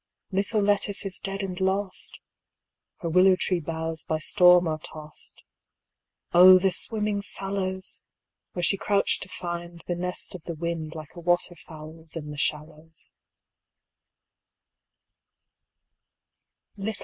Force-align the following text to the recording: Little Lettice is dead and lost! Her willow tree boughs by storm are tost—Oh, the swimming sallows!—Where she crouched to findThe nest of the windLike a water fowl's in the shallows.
Little 0.31 0.63
Lettice 0.63 1.05
is 1.05 1.19
dead 1.19 1.43
and 1.43 1.61
lost! 1.61 2.19
Her 3.01 3.09
willow 3.09 3.35
tree 3.39 3.59
boughs 3.59 4.03
by 4.03 4.17
storm 4.17 4.67
are 4.67 4.79
tost—Oh, 4.79 6.57
the 6.57 6.71
swimming 6.71 7.21
sallows!—Where 7.21 8.63
she 8.63 8.77
crouched 8.77 9.21
to 9.21 9.29
findThe 9.29 9.95
nest 9.95 10.33
of 10.33 10.43
the 10.45 10.55
windLike 10.55 11.13
a 11.13 11.19
water 11.19 11.53
fowl's 11.53 12.15
in 12.15 12.31
the 12.31 12.37
shallows. 12.39 13.13